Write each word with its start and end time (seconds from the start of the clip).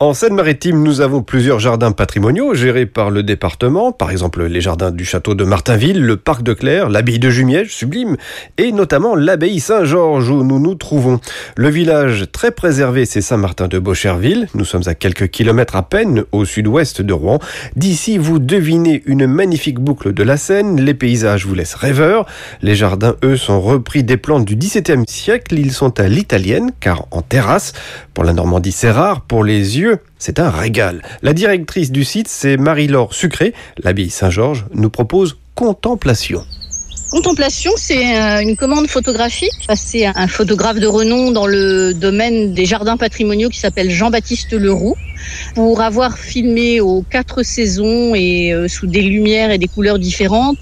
En 0.00 0.14
Seine-Maritime, 0.14 0.80
nous 0.84 1.00
avons 1.00 1.24
plusieurs 1.24 1.58
jardins 1.58 1.90
patrimoniaux 1.90 2.54
gérés 2.54 2.86
par 2.86 3.10
le 3.10 3.24
département, 3.24 3.90
par 3.90 4.12
exemple 4.12 4.44
les 4.44 4.60
jardins 4.60 4.92
du 4.92 5.04
château 5.04 5.34
de 5.34 5.42
Martinville, 5.42 6.00
le 6.00 6.16
parc 6.16 6.44
de 6.44 6.52
Claire, 6.52 6.88
l'abbaye 6.88 7.18
de 7.18 7.28
Jumièges, 7.30 7.74
sublime, 7.74 8.16
et 8.58 8.70
notamment 8.70 9.16
l'abbaye 9.16 9.58
Saint-Georges 9.58 10.30
où 10.30 10.44
nous 10.44 10.60
nous 10.60 10.76
trouvons. 10.76 11.18
Le 11.56 11.68
village 11.68 12.26
très 12.30 12.52
préservé, 12.52 13.06
c'est 13.06 13.20
Saint-Martin 13.20 13.66
de 13.66 13.80
Beaucherville. 13.80 14.46
Nous 14.54 14.64
sommes 14.64 14.84
à 14.86 14.94
quelques 14.94 15.30
kilomètres 15.30 15.74
à 15.74 15.82
peine 15.82 16.22
au 16.30 16.44
sud-ouest 16.44 17.02
de 17.02 17.12
Rouen. 17.12 17.40
D'ici, 17.74 18.18
vous 18.18 18.38
devinez 18.38 19.02
une 19.04 19.26
magnifique 19.26 19.80
boucle 19.80 20.14
de 20.14 20.22
la 20.22 20.36
Seine. 20.36 20.80
Les 20.80 20.94
paysages 20.94 21.44
vous 21.44 21.56
laissent 21.56 21.74
rêveurs. 21.74 22.24
Les 22.62 22.76
jardins, 22.76 23.16
eux, 23.24 23.36
sont 23.36 23.60
repris 23.60 24.04
des 24.04 24.16
plantes 24.16 24.44
du 24.44 24.54
XVIIe 24.54 25.02
siècle. 25.08 25.58
Ils 25.58 25.72
sont 25.72 25.98
à 25.98 26.06
l'italienne, 26.06 26.70
car 26.78 27.06
en 27.10 27.22
terrasse. 27.22 27.72
Pour 28.14 28.22
la 28.22 28.32
Normandie, 28.32 28.70
c'est 28.70 28.92
rare. 28.92 29.22
Pour 29.22 29.42
les 29.42 29.80
yeux, 29.80 29.87
c'est 30.18 30.38
un 30.38 30.50
régal. 30.50 31.02
La 31.22 31.32
directrice 31.32 31.90
du 31.92 32.04
site, 32.04 32.28
c'est 32.28 32.56
Marie-Laure 32.56 33.14
Sucré. 33.14 33.54
L'abbaye 33.82 34.10
Saint-Georges 34.10 34.66
nous 34.74 34.90
propose 34.90 35.38
Contemplation. 35.54 36.44
Contemplation, 37.10 37.72
c'est 37.76 38.20
euh, 38.20 38.42
une 38.42 38.54
commande 38.54 38.86
photographique 38.86 39.50
à 39.68 39.74
un 40.14 40.28
photographe 40.28 40.78
de 40.78 40.86
renom 40.86 41.30
dans 41.30 41.46
le 41.46 41.94
domaine 41.94 42.52
des 42.52 42.66
jardins 42.66 42.98
patrimoniaux 42.98 43.48
qui 43.48 43.58
s'appelle 43.58 43.90
Jean-Baptiste 43.90 44.52
Leroux 44.52 44.94
pour 45.54 45.80
avoir 45.80 46.18
filmé 46.18 46.80
aux 46.80 47.02
quatre 47.02 47.42
saisons 47.42 48.14
et 48.14 48.52
euh, 48.52 48.68
sous 48.68 48.86
des 48.86 49.00
lumières 49.00 49.50
et 49.50 49.56
des 49.56 49.68
couleurs 49.68 49.98
différentes 49.98 50.58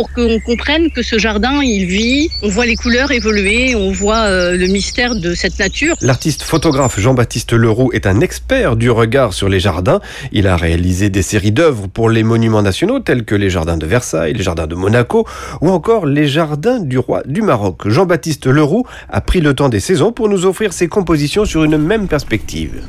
pour 0.00 0.10
qu'on 0.14 0.40
comprenne 0.40 0.90
que 0.90 1.02
ce 1.02 1.18
jardin, 1.18 1.60
il 1.62 1.84
vit, 1.84 2.30
on 2.42 2.48
voit 2.48 2.64
les 2.64 2.74
couleurs 2.74 3.10
évoluer, 3.10 3.74
on 3.74 3.92
voit 3.92 4.20
euh, 4.20 4.56
le 4.56 4.66
mystère 4.66 5.14
de 5.14 5.34
cette 5.34 5.58
nature. 5.58 5.94
L'artiste 6.00 6.42
photographe 6.42 6.98
Jean-Baptiste 6.98 7.52
Leroux 7.52 7.90
est 7.92 8.06
un 8.06 8.20
expert 8.22 8.76
du 8.76 8.90
regard 8.90 9.34
sur 9.34 9.50
les 9.50 9.60
jardins. 9.60 10.00
Il 10.32 10.46
a 10.46 10.56
réalisé 10.56 11.10
des 11.10 11.20
séries 11.20 11.52
d'œuvres 11.52 11.86
pour 11.86 12.08
les 12.08 12.22
monuments 12.22 12.62
nationaux 12.62 13.00
tels 13.00 13.26
que 13.26 13.34
les 13.34 13.50
jardins 13.50 13.76
de 13.76 13.84
Versailles, 13.84 14.32
les 14.32 14.42
jardins 14.42 14.66
de 14.66 14.74
Monaco 14.74 15.26
ou 15.60 15.68
encore 15.68 16.06
les 16.06 16.26
jardins 16.26 16.80
du 16.80 16.96
roi 16.96 17.22
du 17.26 17.42
Maroc. 17.42 17.86
Jean-Baptiste 17.86 18.46
Leroux 18.46 18.86
a 19.10 19.20
pris 19.20 19.42
le 19.42 19.52
temps 19.52 19.68
des 19.68 19.80
saisons 19.80 20.12
pour 20.12 20.30
nous 20.30 20.46
offrir 20.46 20.72
ses 20.72 20.88
compositions 20.88 21.44
sur 21.44 21.62
une 21.62 21.76
même 21.76 22.08
perspective. 22.08 22.80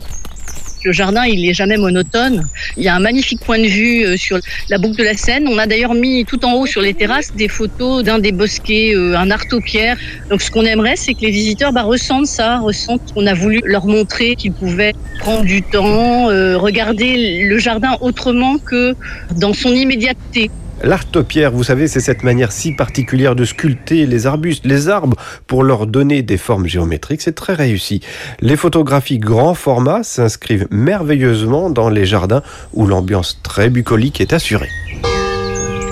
Le 0.83 0.91
jardin, 0.91 1.25
il 1.25 1.47
est 1.47 1.53
jamais 1.53 1.77
monotone. 1.77 2.47
Il 2.75 2.83
y 2.83 2.87
a 2.87 2.95
un 2.95 2.99
magnifique 2.99 3.41
point 3.41 3.59
de 3.59 3.67
vue 3.67 4.03
euh, 4.03 4.17
sur 4.17 4.39
la 4.69 4.77
boucle 4.79 4.97
de 4.97 5.03
la 5.03 5.15
Seine. 5.15 5.47
On 5.47 5.57
a 5.59 5.67
d'ailleurs 5.67 5.93
mis 5.93 6.25
tout 6.25 6.43
en 6.43 6.53
haut 6.53 6.65
sur 6.65 6.81
les 6.81 6.95
terrasses 6.95 7.33
des 7.35 7.47
photos 7.47 8.03
d'un 8.03 8.17
des 8.17 8.31
bosquets, 8.31 8.95
euh, 8.95 9.15
un 9.17 9.29
artaud-pierre. 9.29 9.97
Donc, 10.29 10.41
ce 10.41 10.49
qu'on 10.49 10.65
aimerait, 10.65 10.95
c'est 10.95 11.13
que 11.13 11.21
les 11.21 11.29
visiteurs 11.31 11.71
bah, 11.71 11.83
ressentent 11.83 12.25
ça, 12.25 12.59
ressentent 12.59 13.13
qu'on 13.13 13.27
a 13.27 13.33
voulu 13.33 13.61
leur 13.63 13.85
montrer 13.85 14.35
qu'ils 14.35 14.53
pouvaient 14.53 14.93
prendre 15.19 15.43
du 15.43 15.61
temps, 15.61 16.29
euh, 16.29 16.57
regarder 16.57 17.43
le 17.43 17.57
jardin 17.59 17.97
autrement 18.01 18.57
que 18.57 18.95
dans 19.35 19.53
son 19.53 19.73
immédiateté. 19.73 20.49
L'artopierre, 20.83 21.51
vous 21.51 21.63
savez, 21.63 21.87
c'est 21.87 21.99
cette 21.99 22.23
manière 22.23 22.51
si 22.51 22.71
particulière 22.71 23.35
de 23.35 23.45
sculpter 23.45 24.07
les 24.07 24.25
arbustes, 24.25 24.65
les 24.65 24.89
arbres, 24.89 25.15
pour 25.45 25.63
leur 25.63 25.85
donner 25.85 26.23
des 26.23 26.37
formes 26.37 26.65
géométriques. 26.65 27.21
C'est 27.21 27.35
très 27.35 27.53
réussi. 27.53 28.01
Les 28.39 28.55
photographies 28.55 29.19
grand 29.19 29.53
format 29.53 30.03
s'inscrivent 30.03 30.67
merveilleusement 30.71 31.69
dans 31.69 31.89
les 31.89 32.05
jardins 32.05 32.41
où 32.73 32.87
l'ambiance 32.87 33.39
très 33.43 33.69
bucolique 33.69 34.21
est 34.21 34.33
assurée. 34.33 34.69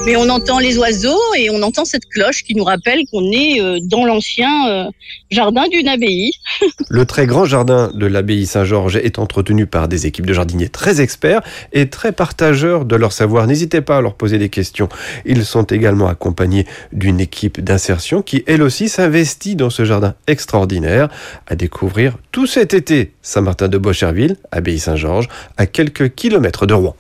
Mais 0.05 0.15
on 0.15 0.29
entend 0.29 0.59
les 0.59 0.77
oiseaux 0.77 1.19
et 1.37 1.49
on 1.49 1.61
entend 1.61 1.85
cette 1.85 2.05
cloche 2.05 2.43
qui 2.43 2.55
nous 2.55 2.63
rappelle 2.63 3.01
qu'on 3.11 3.31
est 3.31 3.61
euh, 3.61 3.79
dans 3.83 4.05
l'ancien 4.05 4.67
euh, 4.67 4.89
jardin 5.29 5.67
d'une 5.67 5.87
abbaye. 5.87 6.31
Le 6.89 7.05
très 7.05 7.27
grand 7.27 7.45
jardin 7.45 7.91
de 7.93 8.05
l'abbaye 8.05 8.45
Saint-Georges 8.45 8.95
est 8.95 9.19
entretenu 9.19 9.65
par 9.65 9.87
des 9.87 10.07
équipes 10.07 10.25
de 10.25 10.33
jardiniers 10.33 10.69
très 10.69 11.01
experts 11.01 11.41
et 11.73 11.89
très 11.89 12.11
partageurs 12.11 12.85
de 12.85 12.95
leur 12.95 13.11
savoir. 13.11 13.45
N'hésitez 13.45 13.81
pas 13.81 13.97
à 13.97 14.01
leur 14.01 14.15
poser 14.15 14.37
des 14.37 14.49
questions. 14.49 14.89
Ils 15.25 15.45
sont 15.45 15.63
également 15.63 16.07
accompagnés 16.07 16.65
d'une 16.91 17.19
équipe 17.19 17.61
d'insertion 17.61 18.21
qui, 18.21 18.43
elle 18.47 18.63
aussi, 18.63 18.89
s'investit 18.89 19.55
dans 19.55 19.69
ce 19.69 19.85
jardin 19.85 20.15
extraordinaire 20.27 21.09
à 21.45 21.55
découvrir 21.55 22.17
tout 22.31 22.47
cet 22.47 22.73
été 22.73 23.11
Saint-Martin 23.21 23.67
de 23.67 23.77
Beaucherville, 23.77 24.37
abbaye 24.51 24.79
Saint-Georges, 24.79 25.27
à 25.57 25.65
quelques 25.65 26.15
kilomètres 26.15 26.65
de 26.65 26.73
Rouen. 26.73 26.95